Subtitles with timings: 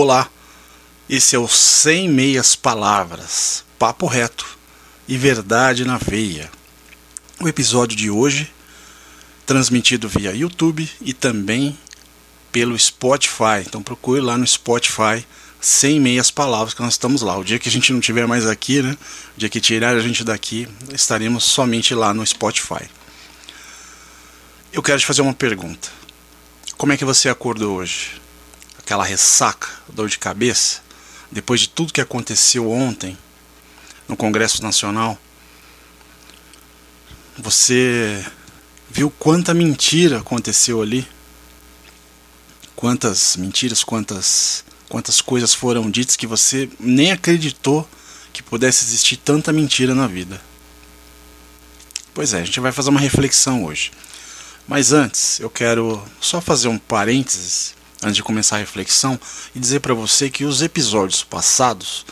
[0.00, 0.30] Olá,
[1.10, 4.46] esse é o Sem Meias Palavras, papo reto
[5.08, 6.48] e verdade na veia.
[7.40, 8.48] O episódio de hoje,
[9.44, 11.76] transmitido via YouTube e também
[12.52, 13.64] pelo Spotify.
[13.66, 15.26] Então procure lá no Spotify
[15.60, 17.36] Sem Meias Palavras, que nós estamos lá.
[17.36, 18.96] O dia que a gente não tiver mais aqui, né?
[19.36, 22.88] O dia que tirar a gente daqui, estaremos somente lá no Spotify.
[24.72, 25.88] Eu quero te fazer uma pergunta.
[26.76, 28.27] Como é que você acordou hoje?
[28.88, 30.80] Aquela ressaca, dor de cabeça,
[31.30, 33.18] depois de tudo que aconteceu ontem
[34.08, 35.18] no Congresso Nacional,
[37.36, 38.24] você
[38.88, 41.06] viu quanta mentira aconteceu ali?
[42.74, 47.86] Quantas mentiras, quantas quantas coisas foram ditas que você nem acreditou
[48.32, 50.40] que pudesse existir tanta mentira na vida.
[52.14, 53.90] Pois é, a gente vai fazer uma reflexão hoje.
[54.66, 59.18] Mas antes, eu quero só fazer um parênteses antes de começar a reflexão,
[59.54, 62.04] e dizer para você que os episódios passados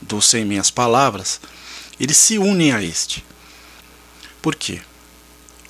[0.00, 1.40] do Sem Minhas Palavras,
[1.98, 3.24] eles se unem a este.
[4.42, 4.80] Por quê?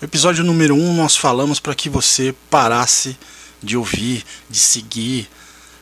[0.00, 3.18] No episódio número 1 um, nós falamos para que você parasse
[3.62, 5.28] de ouvir, de seguir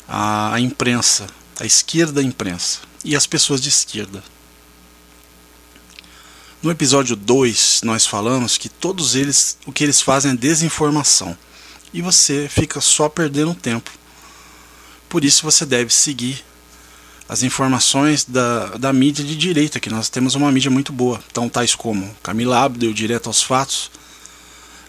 [0.09, 1.27] a, a imprensa,
[1.61, 4.23] a esquerda da imprensa e as pessoas de esquerda.
[6.63, 11.37] No episódio 2 nós falamos que todos eles, o que eles fazem é desinformação
[11.93, 13.91] e você fica só perdendo tempo.
[15.09, 16.45] Por isso você deve seguir
[17.29, 21.21] as informações da, da mídia de direita, que nós temos uma mídia muito boa.
[21.31, 23.91] Então, tais como Camila Abdel, Direto aos Fatos,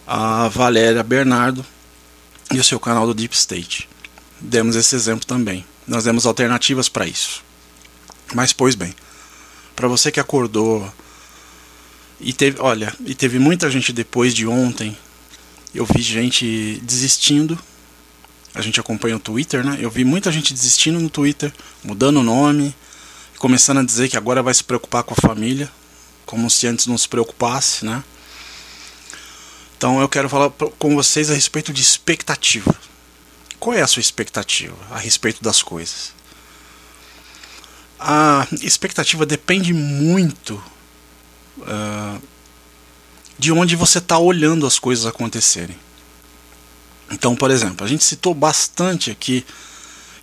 [0.06, 1.64] a Valéria Bernardo
[2.50, 3.88] e o seu canal do Deep State.
[4.40, 5.64] Demos esse exemplo também.
[5.86, 7.42] Nós demos alternativas para isso.
[8.34, 8.94] Mas, pois bem,
[9.76, 10.90] para você que acordou
[12.18, 14.96] e teve, olha, e teve muita gente depois de ontem
[15.74, 17.58] eu vi gente desistindo.
[18.54, 19.78] A gente acompanha o Twitter, né?
[19.80, 21.52] Eu vi muita gente desistindo no Twitter,
[21.84, 22.74] mudando o nome,
[23.38, 25.70] começando a dizer que agora vai se preocupar com a família,
[26.26, 28.02] como se antes não se preocupasse, né?
[29.76, 32.74] Então eu quero falar com vocês a respeito de expectativa.
[33.58, 36.12] Qual é a sua expectativa a respeito das coisas?
[37.98, 40.62] A expectativa depende muito
[41.58, 42.22] uh,
[43.40, 45.74] de onde você está olhando as coisas acontecerem.
[47.10, 49.46] Então, por exemplo, a gente citou bastante aqui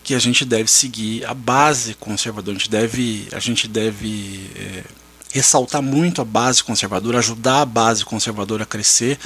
[0.03, 4.83] que a gente deve seguir a base conservadora, a gente deve, a gente deve é,
[5.31, 9.17] ressaltar muito a base conservadora, ajudar a base conservadora a crescer,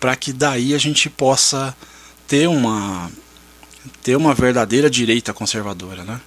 [0.00, 1.74] para que daí a gente possa
[2.26, 3.08] ter uma
[4.02, 6.20] ter uma verdadeira direita conservadora, né?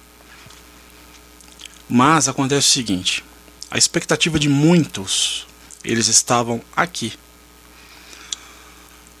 [1.90, 3.22] Mas acontece o seguinte:
[3.70, 5.46] a expectativa de muitos
[5.84, 7.12] eles estavam aqui.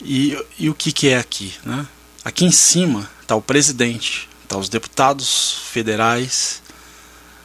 [0.00, 1.54] E, e o que, que é aqui?
[1.64, 1.86] Né?
[2.24, 6.62] Aqui em cima está o presidente, está os deputados federais,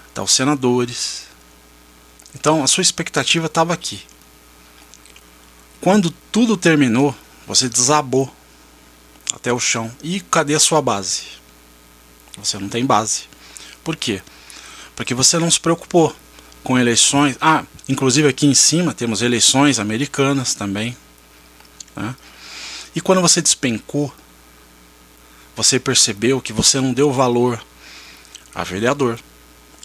[0.09, 1.25] está os senadores.
[2.33, 4.01] Então a sua expectativa estava aqui.
[5.81, 8.33] Quando tudo terminou, você desabou
[9.33, 9.91] até o chão.
[10.01, 11.23] E cadê a sua base?
[12.37, 13.23] Você não tem base.
[13.83, 14.21] Por quê?
[14.95, 16.15] Porque você não se preocupou
[16.67, 17.37] com eleições.
[17.39, 20.97] Ah, inclusive aqui em cima temos eleições americanas também.
[21.95, 22.13] Né?
[22.93, 24.13] E quando você despencou,
[25.55, 27.63] você percebeu que você não deu valor
[28.53, 29.17] a vereador,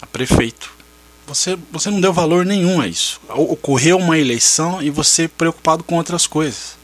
[0.00, 0.72] a prefeito.
[1.24, 3.20] Você, você não deu valor nenhum a isso.
[3.28, 6.76] Ocorreu uma eleição e você preocupado com outras coisas.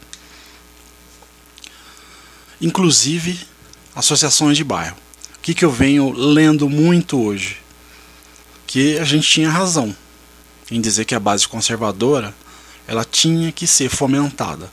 [2.61, 3.37] Inclusive
[3.97, 4.97] associações de bairro.
[5.35, 7.68] O que, que eu venho lendo muito hoje?
[8.69, 9.97] Que a gente tinha razão
[10.71, 12.35] em dizer que a base conservadora
[12.87, 14.71] ela tinha que ser fomentada.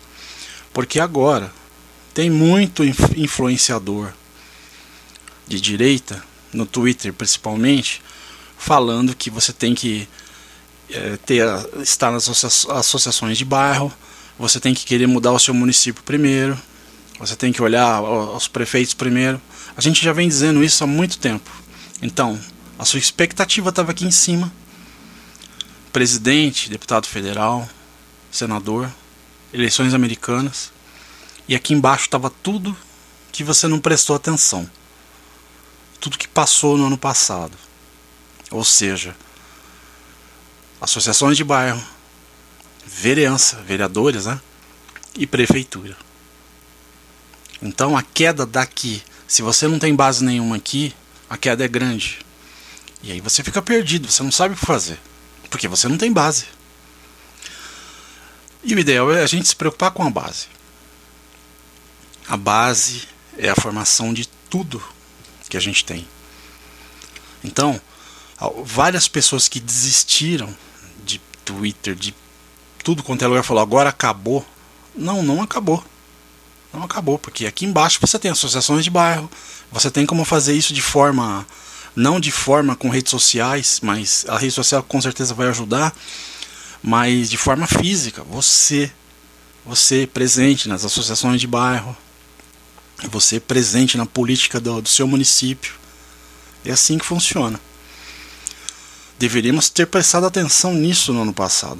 [0.73, 1.51] Porque agora
[2.13, 4.11] tem muito influenciador
[5.47, 8.01] de direita, no Twitter principalmente,
[8.57, 10.07] falando que você tem que
[10.89, 11.47] é, ter,
[11.81, 13.91] estar nas associações de bairro,
[14.37, 16.59] você tem que querer mudar o seu município primeiro,
[17.17, 19.39] você tem que olhar os prefeitos primeiro.
[19.77, 21.49] A gente já vem dizendo isso há muito tempo.
[22.01, 22.37] Então,
[22.77, 24.51] a sua expectativa estava aqui em cima.
[25.93, 27.67] Presidente, deputado federal,
[28.31, 28.91] senador,
[29.53, 30.71] eleições americanas.
[31.47, 32.75] E aqui embaixo estava tudo
[33.31, 34.69] que você não prestou atenção.
[35.99, 37.57] Tudo que passou no ano passado.
[38.51, 39.15] Ou seja,
[40.81, 41.81] associações de bairro,
[42.85, 44.39] vereança, vereadores, né?
[45.17, 45.95] E prefeitura.
[47.61, 50.93] Então a queda daqui, se você não tem base nenhuma aqui,
[51.29, 52.24] a queda é grande.
[53.05, 54.99] E aí você fica perdido, você não sabe o que fazer.
[55.49, 56.45] Porque você não tem base.
[58.63, 60.47] E o ideal é a gente se preocupar com a base.
[62.27, 63.07] A base
[63.37, 64.83] é a formação de tudo
[65.47, 66.07] que a gente tem.
[67.43, 67.79] Então,
[68.63, 70.55] várias pessoas que desistiram
[71.05, 72.15] de Twitter, de
[72.83, 74.43] tudo quanto é lugar, falou agora acabou.
[74.95, 75.83] Não, não acabou.
[76.73, 79.29] Não acabou, porque aqui embaixo você tem associações de bairro,
[79.71, 81.45] você tem como fazer isso de forma,
[81.95, 85.95] não de forma com redes sociais, mas a rede social com certeza vai ajudar,
[86.83, 88.91] mas de forma física, você,
[89.65, 91.95] você presente nas associações de bairro,
[93.09, 95.73] você presente na política do, do seu município.
[96.63, 97.59] É assim que funciona.
[99.17, 101.79] Deveríamos ter prestado atenção nisso no ano passado.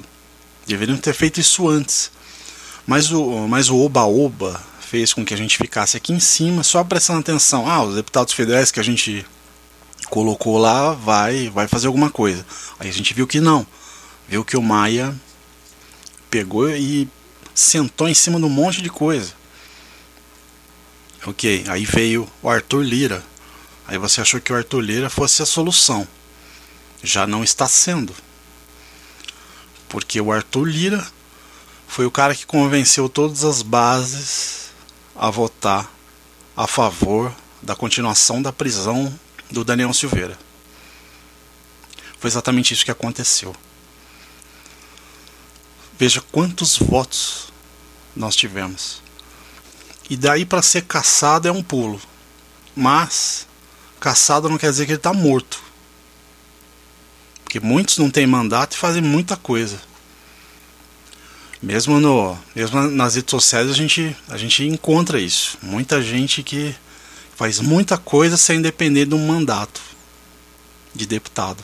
[0.66, 2.10] Deveríamos ter feito isso antes.
[2.86, 6.84] Mas o, mas o oba-oba fez com que a gente ficasse aqui em cima, só
[6.84, 7.68] prestando atenção.
[7.68, 9.26] Ah, os deputados federais que a gente
[10.10, 12.44] colocou lá vai, vai fazer alguma coisa.
[12.78, 13.66] Aí a gente viu que não.
[14.28, 15.14] Viu que o Maia
[16.30, 17.08] pegou e
[17.54, 19.32] sentou em cima de um monte de coisa.
[21.26, 23.24] Ok, aí veio o Arthur Lira.
[23.86, 26.06] Aí você achou que o Arthur Lira fosse a solução.
[27.02, 28.14] Já não está sendo.
[29.88, 31.06] Porque o Arthur Lira
[31.86, 34.70] foi o cara que convenceu todas as bases
[35.14, 35.90] a votar
[36.56, 39.12] a favor da continuação da prisão
[39.50, 40.38] do Daniel Silveira.
[42.18, 43.54] Foi exatamente isso que aconteceu.
[45.98, 47.52] Veja quantos votos
[48.14, 49.02] nós tivemos.
[50.08, 52.00] E daí para ser caçado é um pulo.
[52.74, 53.46] Mas
[53.98, 55.62] caçado não quer dizer que ele está morto.
[57.42, 59.80] Porque muitos não têm mandato e fazem muita coisa.
[61.62, 65.58] Mesmo, no, mesmo nas redes sociais a gente, a gente encontra isso.
[65.62, 66.74] Muita gente que
[67.36, 69.80] faz muita coisa sem depender de um mandato
[70.94, 71.62] de deputado.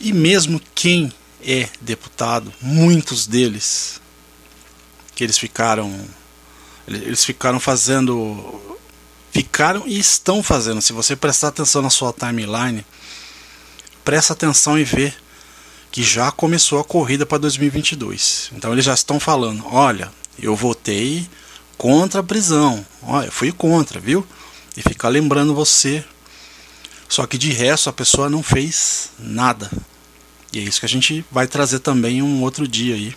[0.00, 1.12] E mesmo quem
[1.44, 4.00] é deputado, muitos deles
[5.14, 6.04] que eles ficaram
[6.88, 8.60] eles ficaram fazendo
[9.30, 10.80] ficaram e estão fazendo.
[10.80, 12.84] Se você prestar atenção na sua timeline,
[14.02, 15.12] presta atenção e vê
[15.90, 18.50] que já começou a corrida para 2022.
[18.54, 21.28] Então eles já estão falando: olha, eu votei
[21.82, 24.24] contra a prisão, olha, eu fui contra, viu?
[24.76, 26.04] E ficar lembrando você.
[27.08, 29.68] Só que de resto a pessoa não fez nada.
[30.52, 33.16] E é isso que a gente vai trazer também um outro dia aí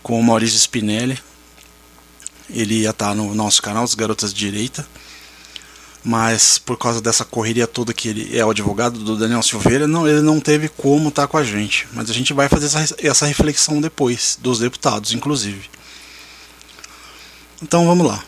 [0.00, 1.18] com o Maurício Spinelli.
[2.48, 4.86] Ele ia estar no nosso canal, Os Garotas de Direita.
[6.04, 10.06] Mas por causa dessa correria toda que ele é o advogado do Daniel Silveira, não,
[10.06, 11.88] ele não teve como estar com a gente.
[11.92, 15.77] Mas a gente vai fazer essa, essa reflexão depois, dos deputados, inclusive.
[17.62, 18.22] Então vamos lá.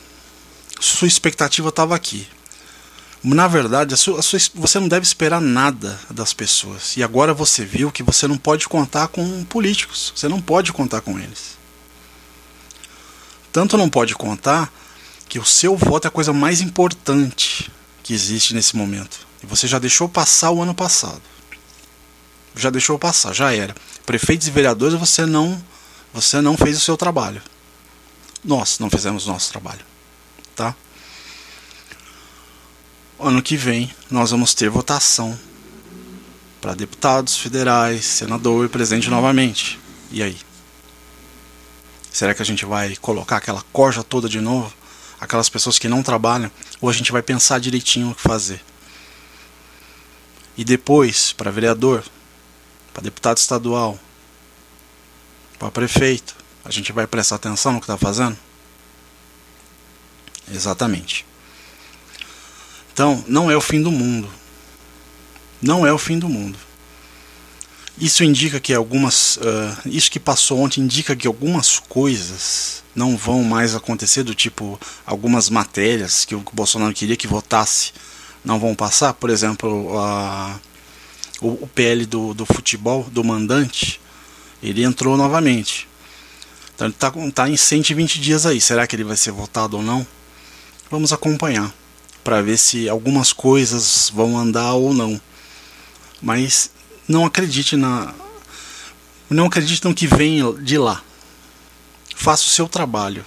[0.81, 2.27] Sua expectativa estava aqui.
[3.23, 6.97] Na verdade, a sua, a sua, você não deve esperar nada das pessoas.
[6.97, 10.13] E agora você viu que você não pode contar com políticos.
[10.17, 11.59] Você não pode contar com eles.
[13.53, 14.73] Tanto não pode contar
[15.29, 17.71] que o seu voto é a coisa mais importante
[18.03, 19.27] que existe nesse momento.
[19.43, 21.23] E você já deixou passar o ano passado.
[22.57, 23.75] Já deixou passar, já era.
[24.05, 25.63] Prefeitos e vereadores, você não,
[26.13, 27.41] você não fez o seu trabalho.
[28.43, 29.85] Nós não fizemos o nosso trabalho,
[30.57, 30.75] tá?
[33.19, 35.39] Ano que vem nós vamos ter votação
[36.61, 39.79] para deputados federais, senador e presidente novamente.
[40.11, 40.39] E aí?
[42.11, 44.73] Será que a gente vai colocar aquela corja toda de novo?
[45.21, 46.51] Aquelas pessoas que não trabalham?
[46.81, 48.63] Ou a gente vai pensar direitinho o que fazer?
[50.57, 52.05] E depois, para vereador,
[52.93, 53.99] para deputado estadual,
[55.59, 58.37] para prefeito, a gente vai prestar atenção no que está fazendo?
[60.53, 61.25] Exatamente.
[62.93, 64.29] Então, não é o fim do mundo.
[65.63, 66.59] Não é o fim do mundo.
[67.99, 69.37] Isso indica que algumas.
[69.37, 74.81] Uh, isso que passou ontem indica que algumas coisas não vão mais acontecer, do tipo
[75.05, 77.93] algumas matérias que o Bolsonaro queria que votasse
[78.43, 79.13] não vão passar.
[79.13, 80.59] Por exemplo, a,
[81.43, 84.01] o, o PL do, do futebol, do mandante,
[84.63, 85.87] ele entrou novamente.
[86.81, 88.59] Então ele está tá em 120 dias aí.
[88.59, 90.07] Será que ele vai ser votado ou não?
[90.91, 91.71] Vamos acompanhar
[92.25, 95.21] para ver se algumas coisas vão andar ou não.
[96.23, 96.71] Mas
[97.07, 98.15] não acredite na
[99.29, 101.03] não acredite no que vem de lá.
[102.17, 103.27] Faça o seu trabalho.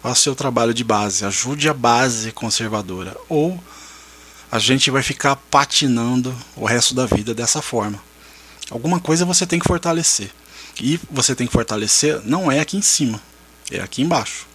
[0.00, 3.60] Faça o seu trabalho de base, ajude a base conservadora ou
[4.52, 8.00] a gente vai ficar patinando o resto da vida dessa forma.
[8.70, 10.30] Alguma coisa você tem que fortalecer.
[10.80, 13.20] E você tem que fortalecer não é aqui em cima,
[13.70, 14.46] é aqui embaixo.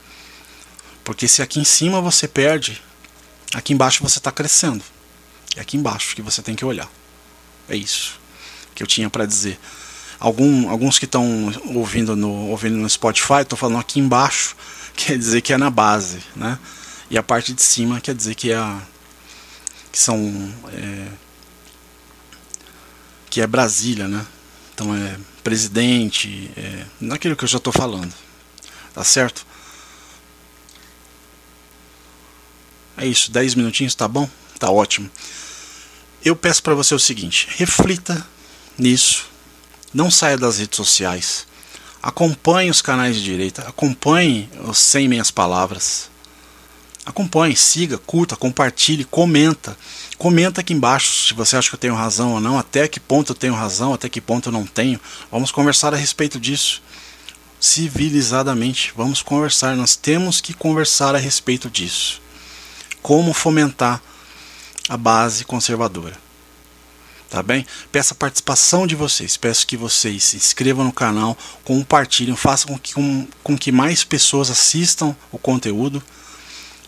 [1.03, 2.81] Porque se aqui em cima você perde,
[3.53, 4.83] aqui embaixo você está crescendo.
[5.55, 6.89] É aqui embaixo que você tem que olhar.
[7.67, 8.19] É isso
[8.73, 9.59] que eu tinha para dizer.
[10.19, 14.55] Algum, alguns que estão ouvindo no, ouvindo no Spotify estão falando aqui embaixo,
[14.95, 16.59] quer dizer que é na base, né?
[17.09, 18.81] E a parte de cima quer dizer que é a,
[19.91, 21.07] que são é,
[23.29, 24.25] que é Brasília, né?
[24.73, 28.13] Então é presidente, é, naquilo que eu já estou falando,
[28.93, 29.45] tá certo?
[32.97, 34.29] É isso, 10 minutinhos, tá bom?
[34.59, 35.09] Tá ótimo.
[36.23, 38.25] Eu peço para você o seguinte: reflita
[38.77, 39.25] nisso,
[39.93, 41.47] não saia das redes sociais,
[42.01, 46.09] acompanhe os canais de direita, acompanhe os 100 meias palavras,
[47.05, 49.77] acompanhe, siga, curta, compartilhe, comenta.
[50.17, 53.31] Comenta aqui embaixo se você acha que eu tenho razão ou não, até que ponto
[53.31, 54.99] eu tenho razão, até que ponto eu não tenho.
[55.31, 56.81] Vamos conversar a respeito disso.
[57.59, 59.75] Civilizadamente, vamos conversar.
[59.75, 62.21] Nós temos que conversar a respeito disso
[63.01, 64.01] como fomentar
[64.87, 66.17] a base conservadora.
[67.29, 67.65] Tá bem?
[67.91, 69.37] Peço a participação de vocês.
[69.37, 74.03] Peço que vocês se inscrevam no canal, compartilhem, façam com que, com, com que mais
[74.03, 76.03] pessoas assistam o conteúdo.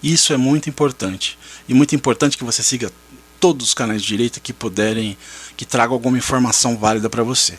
[0.03, 1.39] Isso é muito importante.
[1.67, 2.91] E muito importante que você siga
[3.39, 5.17] todos os canais de direita que puderem,
[5.55, 7.57] que tragam alguma informação válida para você.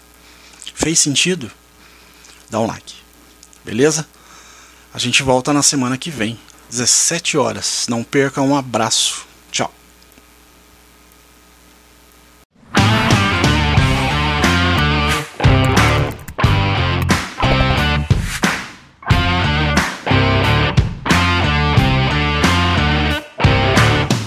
[0.74, 1.50] Fez sentido?
[2.50, 2.94] Dá um like.
[3.64, 4.06] Beleza?
[4.92, 6.38] A gente volta na semana que vem
[6.70, 7.86] 17 horas.
[7.88, 9.26] Não perca um abraço.